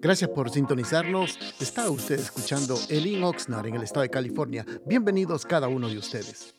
Gracias 0.00 0.30
por 0.30 0.50
sintonizarnos. 0.50 1.38
Está 1.60 1.90
usted 1.90 2.18
escuchando 2.18 2.78
Elin 2.88 3.22
Oxnard 3.22 3.66
en 3.66 3.76
el 3.76 3.82
estado 3.82 4.02
de 4.02 4.10
California. 4.10 4.64
Bienvenidos 4.86 5.44
cada 5.44 5.68
uno 5.68 5.88
de 5.88 5.98
ustedes. 5.98 6.54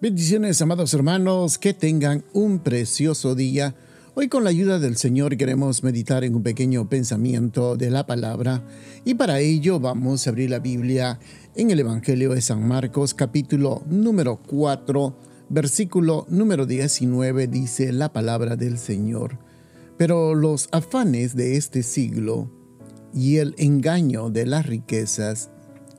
Bendiciones, 0.00 0.60
amados 0.60 0.92
hermanos, 0.94 1.58
que 1.58 1.74
tengan 1.74 2.24
un 2.32 2.58
precioso 2.58 3.34
día. 3.34 3.74
Hoy 4.14 4.28
con 4.28 4.44
la 4.44 4.50
ayuda 4.50 4.78
del 4.78 4.96
Señor 4.96 5.36
queremos 5.36 5.82
meditar 5.82 6.24
en 6.24 6.34
un 6.34 6.42
pequeño 6.42 6.88
pensamiento 6.88 7.76
de 7.76 7.90
la 7.90 8.04
palabra 8.04 8.62
y 9.04 9.14
para 9.14 9.40
ello 9.40 9.80
vamos 9.80 10.26
a 10.26 10.30
abrir 10.30 10.50
la 10.50 10.58
Biblia 10.58 11.18
en 11.54 11.70
el 11.70 11.80
Evangelio 11.80 12.34
de 12.34 12.42
San 12.42 12.66
Marcos 12.68 13.14
capítulo 13.14 13.82
número 13.86 14.36
4 14.46 15.16
versículo 15.48 16.26
número 16.28 16.66
19 16.66 17.46
dice 17.46 17.92
la 17.92 18.12
palabra 18.12 18.56
del 18.56 18.78
Señor. 18.78 19.38
Pero 20.02 20.34
los 20.34 20.68
afanes 20.72 21.36
de 21.36 21.56
este 21.56 21.84
siglo 21.84 22.50
y 23.14 23.36
el 23.36 23.54
engaño 23.56 24.30
de 24.30 24.46
las 24.46 24.66
riquezas 24.66 25.50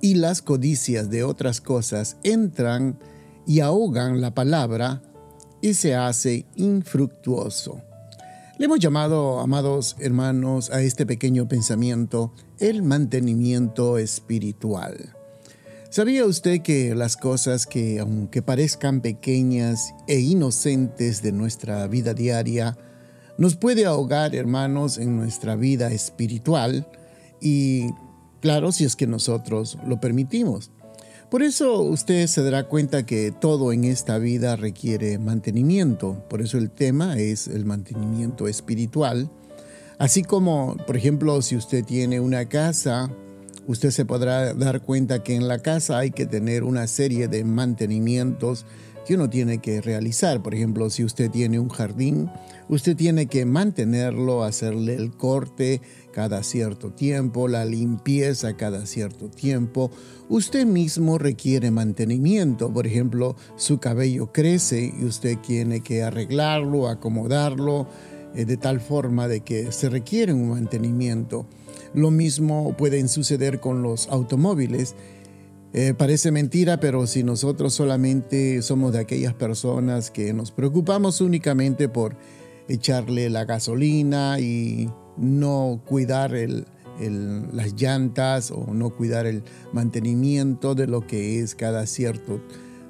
y 0.02 0.16
las 0.16 0.42
codicias 0.42 1.10
de 1.10 1.24
otras 1.24 1.62
cosas 1.62 2.18
entran 2.22 3.00
y 3.48 3.62
ahogan 3.62 4.20
la 4.20 4.34
palabra 4.34 5.02
y 5.62 5.76
se 5.76 5.96
hace 5.96 6.46
infructuoso. 6.58 7.82
Le 8.58 8.66
hemos 8.66 8.80
llamado, 8.80 9.40
amados 9.40 9.96
hermanos, 10.00 10.70
a 10.72 10.82
este 10.82 11.06
pequeño 11.06 11.48
pensamiento 11.48 12.34
el 12.60 12.84
mantenimiento 12.84 13.98
espiritual. 13.98 15.16
¿Sabía 15.90 16.26
usted 16.26 16.62
que 16.62 16.94
las 16.94 17.16
cosas 17.16 17.66
que, 17.66 18.02
aunque 18.02 18.42
parezcan 18.42 19.00
pequeñas 19.00 19.94
e 20.10 20.20
inocentes 20.20 21.22
de 21.22 21.32
nuestra 21.32 21.88
vida 21.88 22.14
diaria, 22.14 22.78
nos 23.38 23.56
puede 23.56 23.86
ahogar, 23.86 24.36
hermanos, 24.36 24.98
en 24.98 25.18
nuestra 25.18 25.56
vida 25.56 25.92
espiritual 25.92 26.88
y, 27.42 27.90
claro, 28.42 28.72
si 28.72 28.86
es 28.86 28.96
que 28.96 29.08
nosotros 29.08 29.78
lo 29.86 30.00
permitimos. 30.00 30.72
Por 31.30 31.42
eso 31.42 31.82
usted 31.82 32.28
se 32.28 32.44
dará 32.44 32.66
cuenta 32.66 33.08
que 33.08 33.32
todo 33.32 33.74
en 33.74 33.86
esta 33.86 34.20
vida 34.20 34.56
requiere 34.56 35.18
mantenimiento. 35.18 36.24
Por 36.30 36.42
eso 36.42 36.60
el 36.60 36.70
tema 36.70 37.18
es 37.18 37.48
el 37.48 37.66
mantenimiento 37.66 38.48
espiritual. 38.48 39.32
Así 39.98 40.22
como, 40.22 40.78
por 40.86 40.96
ejemplo, 40.96 41.42
si 41.42 41.56
usted 41.56 41.84
tiene 41.84 42.20
una 42.20 42.48
casa, 42.50 43.10
usted 43.66 43.90
se 43.90 44.06
podrá 44.06 44.54
dar 44.54 44.82
cuenta 44.82 45.24
que 45.24 45.34
en 45.34 45.48
la 45.48 45.58
casa 45.58 45.98
hay 45.98 46.12
que 46.12 46.28
tener 46.28 46.64
una 46.64 46.86
serie 46.86 47.28
de 47.28 47.44
mantenimientos 47.44 48.68
que 49.06 49.16
uno 49.16 49.30
tiene 49.30 49.60
que 49.60 49.82
realizar. 49.82 50.42
Por 50.42 50.56
ejemplo, 50.56 50.90
si 50.90 51.04
usted 51.04 51.30
tiene 51.30 51.60
un 51.60 51.70
jardín, 51.70 52.30
usted 52.70 52.96
tiene 52.96 53.28
que 53.28 53.46
mantenerlo, 53.46 54.44
hacerle 54.44 54.96
el 54.96 55.12
corte 55.12 55.82
cada 56.14 56.44
cierto 56.44 56.92
tiempo, 56.92 57.48
la 57.48 57.66
limpieza 57.66 58.56
cada 58.56 58.86
cierto 58.86 59.30
tiempo. 59.30 59.92
Usted 60.30 60.66
mismo 60.66 61.18
requiere 61.18 61.72
mantenimiento. 61.72 62.72
Por 62.72 62.88
ejemplo, 62.88 63.36
su 63.56 63.80
cabello 63.80 64.32
crece 64.32 64.94
y 64.98 65.06
usted 65.06 65.38
tiene 65.40 65.82
que 65.82 66.04
arreglarlo, 66.04 66.88
acomodarlo, 66.88 67.88
eh, 68.36 68.46
de 68.46 68.58
tal 68.58 68.80
forma 68.80 69.28
de 69.28 69.42
que 69.42 69.72
se 69.72 69.90
requiere 69.90 70.34
un 70.34 70.50
mantenimiento. 70.50 71.46
Lo 71.94 72.10
mismo 72.10 72.76
puede 72.76 73.08
suceder 73.08 73.60
con 73.60 73.84
los 73.84 74.08
automóviles 74.08 74.96
eh, 75.74 75.96
parece 75.98 76.32
mentira, 76.32 76.80
pero 76.80 77.08
si 77.08 77.24
nosotros 77.24 77.74
solamente 77.74 78.62
somos 78.62 78.94
de 78.94 79.00
aquellas 79.00 79.34
personas 79.34 80.12
que 80.12 80.32
nos 80.32 80.52
preocupamos 80.52 81.20
únicamente 81.20 81.90
por 81.90 82.16
echarle 82.68 83.30
la 83.32 83.46
gasolina 83.46 84.40
y 84.40 84.90
no 85.18 85.82
cuidar 85.86 86.32
las 87.00 87.74
llantas 87.74 88.52
o 88.52 88.72
no 88.72 88.92
cuidar 88.92 89.26
el 89.26 89.44
mantenimiento 89.72 90.76
de 90.76 90.86
lo 90.86 91.08
que 91.08 91.40
es 91.40 91.56
cada 91.56 91.88
cierto, 91.88 92.40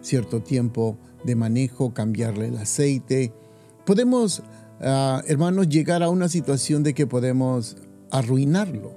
cierto 0.02 0.42
tiempo 0.42 0.98
de 1.24 1.36
manejo, 1.36 1.94
cambiarle 1.94 2.48
el 2.48 2.58
aceite, 2.58 3.32
podemos, 3.86 4.44
ah, 4.82 5.22
hermanos, 5.28 5.70
llegar 5.70 6.04
a 6.04 6.10
una 6.10 6.28
situación 6.28 6.84
de 6.84 6.94
que 6.94 7.08
podemos 7.08 7.78
arruinarlo. 8.12 8.94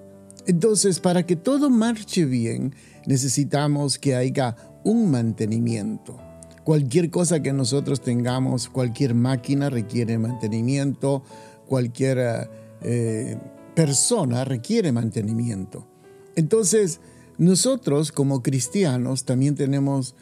Entonces, 0.46 1.00
para 1.00 1.24
que 1.24 1.36
todo 1.36 1.70
marche 1.70 2.24
bien, 2.24 2.74
necesitamos 3.06 3.98
que 3.98 4.14
haya 4.14 4.56
un 4.84 5.10
mantenimiento. 5.10 6.18
Cualquier 6.64 7.10
cosa 7.10 7.40
que 7.40 7.52
nosotros 7.52 8.00
tengamos, 8.00 8.68
cualquier 8.68 9.14
máquina 9.14 9.70
requiere 9.70 10.18
mantenimiento, 10.18 11.22
cualquier 11.66 12.50
eh, 12.82 13.38
persona 13.74 14.44
requiere 14.44 14.90
mantenimiento. 14.92 15.86
Entonces, 16.34 17.00
nosotros 17.38 18.12
como 18.12 18.42
cristianos 18.42 19.24
también 19.24 19.54
tenemos 19.54 20.14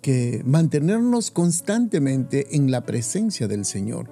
que 0.00 0.42
mantenernos 0.44 1.30
constantemente 1.30 2.56
en 2.56 2.70
la 2.70 2.84
presencia 2.84 3.46
del 3.46 3.64
Señor, 3.64 4.10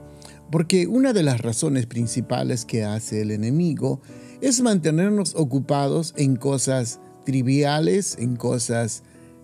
porque 0.50 0.86
una 0.86 1.12
de 1.12 1.22
las 1.22 1.41
razones 1.41 1.86
principales 1.86 2.64
que 2.64 2.84
hace 2.84 3.22
el 3.22 3.30
enemigo 3.32 4.00
es 4.41 4.60
mantenernos 4.60 5.34
ocupados 5.34 6.14
en 6.16 6.36
cosas 6.36 7.00
triviales, 7.25 8.16
en 8.19 8.36
cosas 8.36 9.03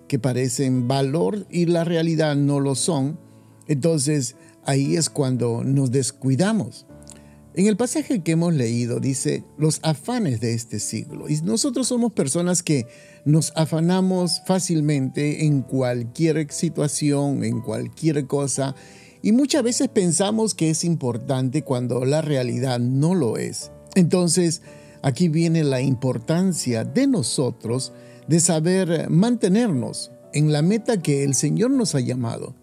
que 0.08 0.18
parecen 0.18 0.88
valor 0.88 1.46
y 1.50 1.66
la 1.66 1.84
realidad 1.84 2.36
no 2.36 2.60
lo 2.60 2.74
son, 2.74 3.18
entonces 3.66 4.36
ahí 4.64 4.96
es 4.96 5.10
cuando 5.10 5.64
nos 5.64 5.90
descuidamos. 5.90 6.86
En 7.56 7.66
el 7.66 7.78
pasaje 7.78 8.22
que 8.22 8.32
hemos 8.32 8.52
leído 8.52 9.00
dice 9.00 9.42
los 9.56 9.80
afanes 9.82 10.40
de 10.40 10.52
este 10.52 10.78
siglo. 10.78 11.26
Y 11.26 11.40
nosotros 11.40 11.88
somos 11.88 12.12
personas 12.12 12.62
que 12.62 12.86
nos 13.24 13.50
afanamos 13.56 14.42
fácilmente 14.44 15.46
en 15.46 15.62
cualquier 15.62 16.52
situación, 16.52 17.44
en 17.44 17.62
cualquier 17.62 18.26
cosa. 18.26 18.74
Y 19.22 19.32
muchas 19.32 19.62
veces 19.62 19.88
pensamos 19.88 20.54
que 20.54 20.68
es 20.68 20.84
importante 20.84 21.62
cuando 21.62 22.04
la 22.04 22.20
realidad 22.20 22.78
no 22.78 23.14
lo 23.14 23.38
es. 23.38 23.70
Entonces, 23.94 24.60
Aquí 25.02 25.28
viene 25.28 25.64
la 25.64 25.80
importancia 25.80 26.84
de 26.84 27.06
nosotros 27.06 27.92
de 28.26 28.40
saber 28.40 29.08
mantenernos 29.10 30.10
en 30.32 30.52
la 30.52 30.62
meta 30.62 31.00
que 31.00 31.24
el 31.24 31.34
Señor 31.34 31.70
nos 31.70 31.94
ha 31.94 32.00
llamado. 32.00 32.54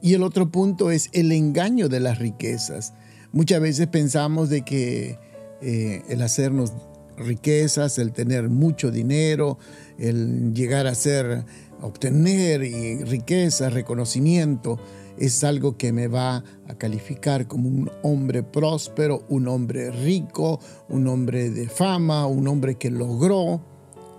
Y 0.00 0.14
el 0.14 0.22
otro 0.22 0.50
punto 0.50 0.90
es 0.90 1.08
el 1.12 1.32
engaño 1.32 1.88
de 1.88 2.00
las 2.00 2.18
riquezas. 2.18 2.92
Muchas 3.32 3.60
veces 3.60 3.86
pensamos 3.86 4.48
de 4.48 4.62
que 4.62 5.18
eh, 5.62 6.02
el 6.08 6.22
hacernos 6.22 6.72
riquezas, 7.16 7.98
el 7.98 8.12
tener 8.12 8.48
mucho 8.48 8.90
dinero, 8.90 9.58
el 9.98 10.52
llegar 10.52 10.86
a 10.86 10.94
ser, 10.94 11.44
obtener 11.80 12.60
riqueza, 13.08 13.70
reconocimiento, 13.70 14.78
es 15.18 15.44
algo 15.44 15.76
que 15.76 15.92
me 15.92 16.08
va 16.08 16.44
a 16.66 16.74
calificar 16.76 17.46
como 17.46 17.68
un 17.68 17.90
hombre 18.02 18.42
próspero, 18.42 19.24
un 19.28 19.48
hombre 19.48 19.90
rico, 19.90 20.60
un 20.88 21.06
hombre 21.06 21.50
de 21.50 21.68
fama, 21.68 22.26
un 22.26 22.48
hombre 22.48 22.76
que 22.76 22.90
logró, 22.90 23.64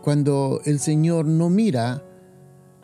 cuando 0.06 0.62
el 0.66 0.80
Señor 0.80 1.26
no 1.26 1.50
mira, 1.50 2.04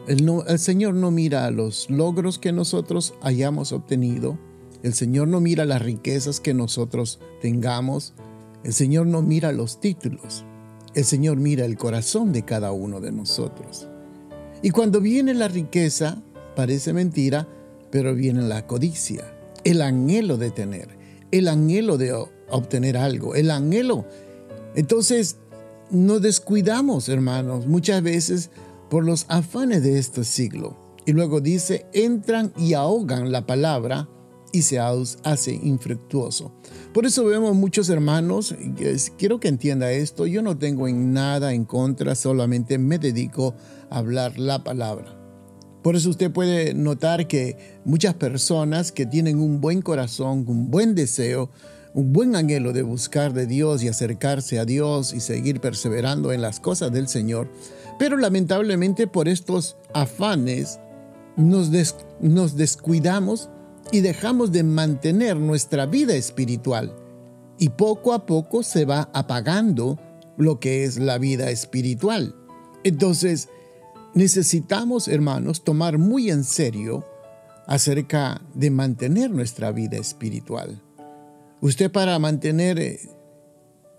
el, 0.07 0.59
Señor 0.59 0.95
no 0.95 1.11
mira 1.11 1.51
los 1.51 1.89
logros 1.89 2.39
que 2.39 2.51
nosotros 2.51 3.13
hayamos 3.21 3.71
obtenido, 3.71 4.39
el 4.81 4.93
Señor 4.93 5.27
no 5.27 5.39
mira 5.39 5.65
las 5.65 5.81
riquezas 5.81 6.39
que 6.39 6.55
nosotros 6.55 7.19
tengamos, 7.39 8.15
el 8.63 8.73
Señor 8.73 9.05
no 9.05 9.21
mira 9.21 9.51
los 9.51 9.79
títulos, 9.79 10.43
el 10.95 11.05
Señor 11.05 11.37
mira 11.37 11.65
el 11.65 11.77
corazón 11.77 12.31
de 12.33 12.43
cada 12.43 12.71
uno 12.71 12.99
de 12.99 13.11
nosotros. 13.11 13.87
Y 14.63 14.71
cuando 14.71 14.99
viene 14.99 15.33
la 15.35 15.47
riqueza, 15.47 16.21
parece 16.55 16.93
mentira, 16.93 17.47
pero 17.91 18.15
viene 18.15 18.41
la 18.41 18.65
codicia, 18.65 19.25
el 19.63 19.81
anhelo 19.81 20.37
de 20.37 20.51
tener, 20.51 20.89
el 21.31 21.47
anhelo 21.47 21.97
de 21.97 22.13
obtener 22.49 22.97
algo, 22.97 23.35
el 23.35 23.51
anhelo. 23.51 24.05
Entonces, 24.75 25.37
nos 25.91 26.21
descuidamos, 26.21 27.09
hermanos, 27.09 27.67
muchas 27.67 28.01
veces 28.01 28.49
por 28.89 29.05
los 29.05 29.25
afanes 29.27 29.83
de 29.83 29.99
este 29.99 30.23
siglo. 30.23 30.77
Y 31.05 31.13
luego 31.13 31.41
dice, 31.41 31.85
entran 31.93 32.53
y 32.57 32.73
ahogan 32.73 33.31
la 33.31 33.45
palabra 33.45 34.07
y 34.51 34.63
se 34.63 34.79
hace 34.79 35.53
infructuoso. 35.53 36.51
Por 36.93 37.05
eso 37.05 37.25
vemos 37.25 37.55
muchos 37.55 37.89
hermanos, 37.89 38.53
quiero 39.17 39.39
que 39.39 39.47
entienda 39.47 39.91
esto, 39.91 40.27
yo 40.27 40.41
no 40.41 40.57
tengo 40.57 40.87
en 40.87 41.13
nada 41.13 41.53
en 41.53 41.65
contra, 41.65 42.15
solamente 42.15 42.77
me 42.77 42.99
dedico 42.99 43.55
a 43.89 43.99
hablar 43.99 44.37
la 44.37 44.63
palabra. 44.63 45.20
Por 45.81 45.95
eso 45.95 46.09
usted 46.09 46.31
puede 46.31 46.73
notar 46.73 47.27
que 47.27 47.57
muchas 47.85 48.13
personas 48.13 48.91
que 48.91 49.05
tienen 49.05 49.39
un 49.39 49.61
buen 49.61 49.81
corazón, 49.81 50.45
un 50.47 50.69
buen 50.69 50.93
deseo, 50.93 51.49
un 51.93 52.13
buen 52.13 52.35
anhelo 52.35 52.71
de 52.71 52.83
buscar 52.83 53.33
de 53.33 53.47
Dios 53.47 53.83
y 53.83 53.87
acercarse 53.87 54.59
a 54.59 54.65
Dios 54.65 55.13
y 55.13 55.19
seguir 55.19 55.59
perseverando 55.59 56.31
en 56.31 56.41
las 56.41 56.59
cosas 56.59 56.91
del 56.91 57.07
Señor, 57.07 57.49
pero 57.99 58.17
lamentablemente 58.17 59.07
por 59.07 59.27
estos 59.27 59.75
afanes 59.93 60.79
nos, 61.35 61.71
nos 62.21 62.55
descuidamos 62.55 63.49
y 63.91 64.01
dejamos 64.01 64.51
de 64.51 64.63
mantener 64.63 65.35
nuestra 65.37 65.85
vida 65.85 66.15
espiritual. 66.15 66.95
y 67.59 67.69
poco 67.69 68.13
a 68.13 68.25
poco 68.25 68.63
se 68.63 68.85
va 68.85 69.11
apagando 69.13 69.99
lo 70.35 70.59
que 70.59 70.83
es 70.83 70.97
la 70.97 71.19
vida 71.19 71.51
espiritual. 71.51 72.33
Entonces, 72.83 73.49
necesitamos, 74.13 75.07
hermanos, 75.07 75.63
tomar 75.63 75.97
muy 75.97 76.29
en 76.29 76.43
serio 76.43 77.05
acerca 77.67 78.41
de 78.53 78.69
mantener 78.69 79.31
nuestra 79.31 79.71
vida 79.71 79.97
espiritual. 79.97 80.81
Usted 81.61 81.91
para 81.91 82.17
mantener 82.19 82.79
eh, 82.79 82.99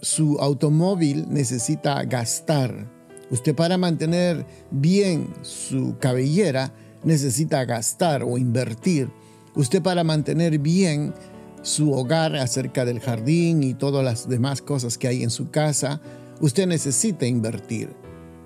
su 0.01 0.39
automóvil 0.41 1.27
necesita 1.31 2.03
gastar. 2.05 2.91
Usted 3.31 3.55
para 3.55 3.79
mantener 3.79 4.45
bien 4.71 5.33
su 5.43 5.97
cabellera 5.99 6.75
necesita 7.05 7.65
gastar 7.65 8.23
o 8.25 8.37
invertir. 8.37 9.11
Usted 9.55 9.81
para 9.81 10.05
mantener 10.05 10.59
bien 10.59 11.15
su 11.63 11.93
hogar 11.93 12.35
acerca 12.37 12.85
del 12.85 13.01
jardín 13.01 13.63
y 13.63 13.75
todas 13.75 14.05
las 14.05 14.29
demás 14.29 14.61
cosas 14.61 14.99
que 14.99 15.09
hay 15.09 15.23
en 15.23 15.31
su 15.31 15.51
casa, 15.51 16.01
usted 16.41 16.67
necesita 16.67 17.27
invertir. 17.27 18.02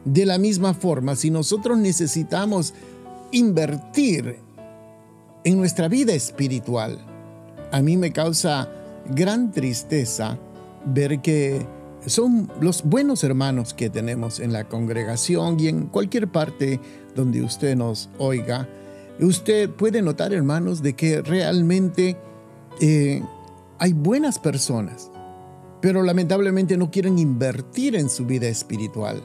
De 0.06 0.24
la 0.24 0.38
misma 0.38 0.72
forma, 0.72 1.16
si 1.16 1.30
nosotros 1.30 1.76
necesitamos 1.78 2.74
invertir 3.32 4.36
en 5.42 5.58
nuestra 5.58 5.88
vida 5.88 6.14
espiritual, 6.14 6.96
a 7.72 7.82
mí 7.82 7.96
me 7.96 8.12
causa 8.12 8.68
gran 9.10 9.50
tristeza 9.50 10.38
ver 10.84 11.20
que 11.22 11.66
son 12.06 12.48
los 12.60 12.84
buenos 12.84 13.24
hermanos 13.24 13.74
que 13.74 13.90
tenemos 13.90 14.38
en 14.38 14.52
la 14.52 14.68
congregación 14.68 15.58
y 15.58 15.66
en 15.66 15.86
cualquier 15.86 16.28
parte 16.28 16.78
donde 17.16 17.42
usted 17.42 17.74
nos 17.74 18.08
oiga. 18.18 18.68
Usted 19.18 19.70
puede 19.70 20.02
notar, 20.02 20.32
hermanos, 20.32 20.82
de 20.82 20.92
que 20.92 21.20
realmente 21.20 22.16
eh, 22.80 23.24
hay 23.80 23.92
buenas 23.92 24.38
personas, 24.38 25.10
pero 25.80 26.04
lamentablemente 26.04 26.76
no 26.76 26.92
quieren 26.92 27.18
invertir 27.18 27.96
en 27.96 28.08
su 28.08 28.24
vida 28.24 28.46
espiritual. 28.46 29.20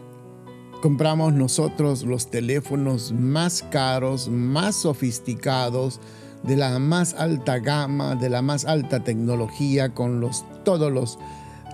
Compramos 0.81 1.33
nosotros 1.33 2.03
los 2.03 2.31
teléfonos 2.31 3.11
más 3.11 3.63
caros, 3.69 4.29
más 4.29 4.75
sofisticados, 4.75 5.99
de 6.41 6.55
la 6.57 6.79
más 6.79 7.13
alta 7.13 7.59
gama, 7.59 8.15
de 8.15 8.31
la 8.31 8.41
más 8.41 8.65
alta 8.65 9.03
tecnología, 9.03 9.93
con 9.93 10.27
todos 10.63 10.91
los 10.91 11.19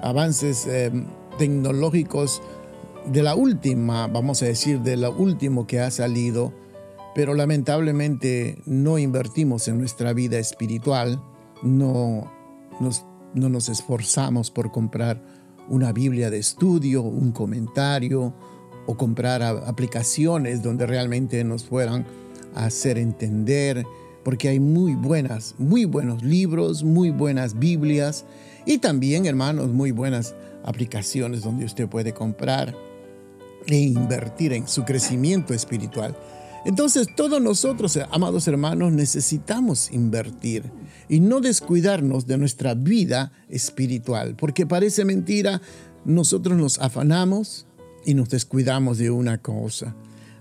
avances 0.04 0.68
eh, 0.68 0.92
tecnológicos 1.38 2.42
de 3.10 3.24
la 3.24 3.36
última, 3.36 4.08
vamos 4.08 4.44
a 4.44 4.48
decir, 4.48 4.82
de 4.82 4.98
lo 4.98 5.16
último 5.16 5.68
que 5.68 5.80
ha 5.80 5.90
salido, 5.90 6.52
pero 7.16 7.34
lamentablemente 7.34 8.62
no 8.66 8.98
invertimos 8.98 9.70
en 9.70 9.78
nuestra 9.78 10.12
vida 10.12 10.38
espiritual, 10.38 11.24
no 11.64 12.30
nos 13.34 13.70
esforzamos 13.70 14.52
por 14.52 14.74
comprar 14.74 15.24
una 15.70 15.94
Biblia 15.94 16.30
de 16.30 16.40
estudio, 16.40 17.04
un 17.04 17.32
comentario 17.32 18.34
o 18.88 18.98
comprar 18.98 19.44
aplicaciones 19.44 20.64
donde 20.64 20.88
realmente 20.88 21.44
nos 21.44 21.66
fueran 21.66 22.06
a 22.56 22.66
hacer 22.66 22.98
entender, 22.98 23.86
porque 24.24 24.50
hay 24.50 24.60
muy 24.60 24.96
buenas, 24.96 25.54
muy 25.60 25.86
buenos 25.86 26.24
libros, 26.24 26.84
muy 26.84 27.12
buenas 27.12 27.60
Biblias 27.60 28.26
y 28.66 28.80
también, 28.80 29.26
hermanos, 29.26 29.70
muy 29.70 29.92
buenas 29.92 30.34
aplicaciones 30.64 31.44
donde 31.44 31.66
usted 31.66 31.88
puede 31.88 32.14
comprar 32.14 32.76
e 33.68 33.78
invertir 33.78 34.54
en 34.54 34.68
su 34.68 34.84
crecimiento 34.84 35.54
espiritual. 35.54 36.16
Entonces, 36.66 37.08
todos 37.16 37.42
nosotros, 37.42 37.98
amados 38.12 38.48
hermanos, 38.48 38.92
necesitamos 38.92 39.92
invertir 39.92 40.64
y 41.08 41.20
no 41.20 41.40
descuidarnos 41.40 42.28
de 42.28 42.38
nuestra 42.38 42.74
vida 42.74 43.32
espiritual, 43.50 44.36
porque 44.36 44.66
parece 44.66 45.06
mentira, 45.06 45.62
nosotros 46.04 46.58
nos 46.58 46.80
afanamos 46.80 47.67
y 48.08 48.14
nos 48.14 48.30
descuidamos 48.30 48.98
de 49.00 49.12
una 49.12 49.40
cosa. 49.40 49.94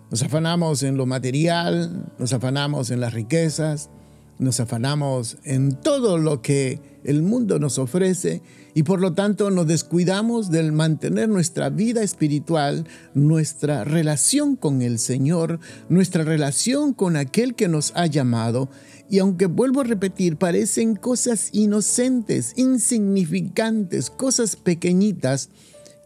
Nos 0.08 0.22
afanamos 0.22 0.84
en 0.84 0.96
lo 0.96 1.04
material, 1.04 2.12
nos 2.16 2.32
afanamos 2.32 2.92
en 2.92 3.00
las 3.00 3.12
riquezas, 3.12 3.90
nos 4.38 4.60
afanamos 4.60 5.38
en 5.42 5.74
todo 5.74 6.16
lo 6.16 6.42
que 6.42 6.80
el 7.02 7.22
mundo 7.22 7.58
nos 7.58 7.80
ofrece 7.80 8.40
y 8.72 8.84
por 8.84 9.00
lo 9.00 9.14
tanto 9.14 9.50
nos 9.50 9.66
descuidamos 9.66 10.52
del 10.52 10.70
mantener 10.70 11.28
nuestra 11.28 11.68
vida 11.68 12.04
espiritual, 12.04 12.86
nuestra 13.14 13.82
relación 13.82 14.54
con 14.54 14.80
el 14.80 15.00
Señor, 15.00 15.58
nuestra 15.88 16.22
relación 16.22 16.94
con 16.94 17.16
aquel 17.16 17.56
que 17.56 17.66
nos 17.66 17.90
ha 17.96 18.06
llamado. 18.06 18.68
Y 19.10 19.18
aunque 19.18 19.46
vuelvo 19.46 19.80
a 19.80 19.84
repetir, 19.84 20.36
parecen 20.36 20.94
cosas 20.94 21.48
inocentes, 21.52 22.52
insignificantes, 22.54 24.08
cosas 24.10 24.54
pequeñitas 24.54 25.50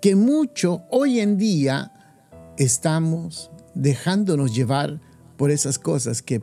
que 0.00 0.16
mucho 0.16 0.82
hoy 0.90 1.20
en 1.20 1.36
día 1.36 1.92
estamos 2.56 3.50
dejándonos 3.74 4.54
llevar 4.54 5.00
por 5.36 5.50
esas 5.50 5.78
cosas 5.78 6.22
que 6.22 6.40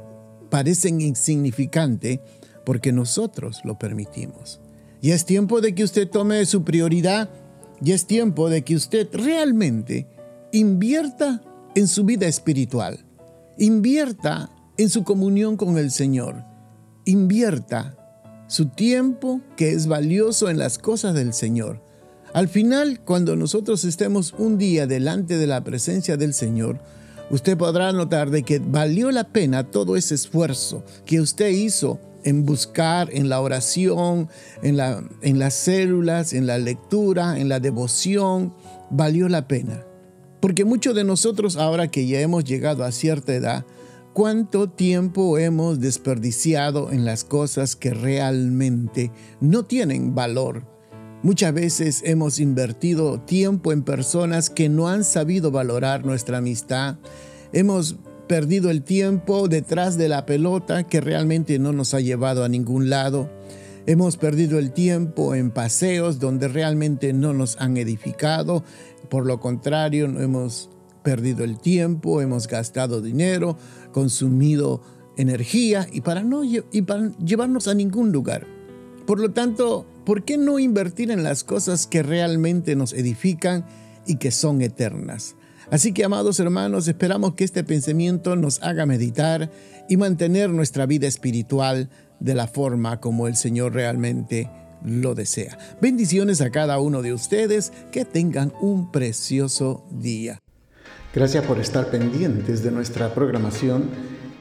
parecen 0.50 1.02
insignificantes 1.02 2.20
porque 2.66 2.92
nosotros 2.92 3.62
lo 3.64 3.78
permitimos. 3.78 4.60
Y 5.02 5.12
es 5.12 5.26
tiempo 5.26 5.62
de 5.62 5.76
que 5.76 5.84
usted 5.84 6.10
tome 6.10 6.46
su 6.46 6.64
prioridad 6.64 7.30
y 7.82 7.92
es 7.92 8.08
tiempo 8.08 8.50
de 8.50 8.64
que 8.64 8.76
usted 8.76 9.08
realmente 9.14 10.08
invierta 10.52 11.42
en 11.76 11.88
su 11.88 12.04
vida 12.04 12.28
espiritual, 12.28 13.06
invierta 13.58 14.50
en 14.78 14.90
su 14.90 15.04
comunión 15.04 15.58
con 15.58 15.78
el 15.78 15.92
Señor, 15.92 16.44
invierta 17.06 17.96
su 18.48 18.70
tiempo 18.70 19.42
que 19.56 19.72
es 19.72 19.88
valioso 19.88 20.50
en 20.50 20.58
las 20.58 20.78
cosas 20.78 21.14
del 21.14 21.34
Señor. 21.34 21.87
Al 22.34 22.50
final, 22.50 23.00
cuando 23.04 23.36
nosotros 23.36 23.84
estemos 23.86 24.34
un 24.38 24.58
día 24.58 24.86
delante 24.86 25.38
de 25.38 25.48
la 25.48 25.64
presencia 25.64 26.18
del 26.18 26.34
Señor, 26.34 26.80
usted 27.30 27.58
podrá 27.58 27.92
notar 27.94 28.30
de 28.30 28.44
que 28.44 28.60
valió 28.60 29.12
la 29.12 29.26
pena 29.26 29.64
todo 29.72 29.96
ese 29.96 30.16
esfuerzo 30.16 30.84
que 31.06 31.22
usted 31.22 31.50
hizo 31.50 32.00
en 32.24 32.46
buscar, 32.46 33.10
en 33.14 33.30
la 33.30 33.40
oración, 33.40 34.28
en, 34.62 34.78
en 35.22 35.40
las 35.40 35.54
células, 35.54 36.34
en 36.34 36.46
la 36.46 36.58
lectura, 36.58 37.40
en 37.40 37.48
la 37.48 37.60
devoción, 37.60 38.54
valió 38.90 39.30
la 39.30 39.48
pena. 39.48 39.86
Porque 40.42 40.66
muchos 40.66 40.94
de 40.94 41.06
nosotros, 41.06 41.56
ahora 41.56 41.90
que 41.90 42.06
ya 42.06 42.20
hemos 42.20 42.44
llegado 42.44 42.84
a 42.84 42.92
cierta 42.92 43.34
edad, 43.34 43.66
¿cuánto 44.14 44.70
tiempo 44.70 45.38
hemos 45.38 45.80
desperdiciado 45.80 46.92
en 46.92 47.06
las 47.06 47.24
cosas 47.24 47.76
que 47.76 47.94
realmente 47.94 49.12
no 49.40 49.64
tienen 49.64 50.14
valor? 50.14 50.77
Muchas 51.24 51.52
veces 51.52 52.04
hemos 52.06 52.40
invertido 52.40 53.20
tiempo 53.20 53.72
en 53.72 53.82
personas 53.82 54.52
que 54.52 54.70
no 54.70 54.88
han 54.88 55.04
sabido 55.04 55.50
valorar 55.50 56.06
nuestra 56.06 56.38
amistad. 56.38 56.98
Hemos 57.54 57.98
perdido 58.28 58.70
el 58.70 58.84
tiempo 58.84 59.48
detrás 59.48 59.98
de 59.98 60.10
la 60.10 60.28
pelota 60.28 60.84
que 60.84 61.02
realmente 61.02 61.58
no 61.58 61.74
nos 61.74 61.96
ha 61.96 62.02
llevado 62.02 62.44
a 62.44 62.50
ningún 62.50 62.92
lado. 62.92 63.32
Hemos 63.88 64.16
perdido 64.18 64.60
el 64.60 64.74
tiempo 64.74 65.34
en 65.34 65.50
paseos 65.50 66.20
donde 66.20 66.50
realmente 66.50 67.14
no 67.14 67.34
nos 67.34 67.58
han 67.60 67.78
edificado. 67.78 68.64
Por 69.10 69.26
lo 69.26 69.40
contrario, 69.40 70.06
hemos 70.06 70.70
perdido 71.02 71.44
el 71.44 71.58
tiempo, 71.58 72.22
hemos 72.22 72.48
gastado 72.48 73.02
dinero, 73.02 73.58
consumido 73.92 74.82
energía 75.18 75.88
y 75.92 76.02
para 76.02 76.22
no 76.22 76.44
y 76.44 76.82
para 76.84 77.12
llevarnos 77.18 77.68
a 77.68 77.74
ningún 77.74 78.12
lugar. 78.12 78.46
Por 79.08 79.20
lo 79.20 79.32
tanto, 79.32 79.88
¿por 80.08 80.24
qué 80.24 80.38
no 80.38 80.58
invertir 80.58 81.12
en 81.12 81.22
las 81.22 81.44
cosas 81.44 81.86
que 81.86 82.02
realmente 82.02 82.78
nos 82.78 82.94
edifican 82.94 83.66
y 84.06 84.16
que 84.16 84.32
son 84.32 84.62
eternas? 84.62 85.36
Así 85.70 85.92
que, 85.92 86.06
amados 86.06 86.40
hermanos, 86.40 86.88
esperamos 86.88 87.34
que 87.34 87.44
este 87.44 87.66
pensamiento 87.66 88.38
nos 88.38 88.64
haga 88.64 88.86
meditar 88.86 89.52
y 89.90 89.98
mantener 89.98 90.50
nuestra 90.50 90.86
vida 90.86 91.08
espiritual 91.08 91.90
de 92.22 92.36
la 92.36 92.48
forma 92.48 93.02
como 93.02 93.28
el 93.28 93.36
Señor 93.36 93.74
realmente 93.74 94.50
lo 94.82 95.14
desea. 95.14 95.58
Bendiciones 95.82 96.40
a 96.40 96.52
cada 96.52 96.80
uno 96.80 97.02
de 97.02 97.12
ustedes, 97.12 97.74
que 97.92 98.06
tengan 98.06 98.54
un 98.62 98.94
precioso 98.94 99.86
día. 99.92 100.40
Gracias 101.14 101.44
por 101.44 101.60
estar 101.60 101.92
pendientes 101.92 102.64
de 102.64 102.72
nuestra 102.72 103.14
programación 103.14 103.90